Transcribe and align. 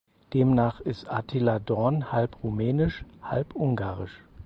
Demnach 0.33 0.79
ist 0.79 1.07
Attila 1.11 1.59
Dorn 1.59 2.11
halb 2.11 2.41
rumänisch 2.43 3.05
halb 3.21 3.53
ungarisch. 3.55 4.23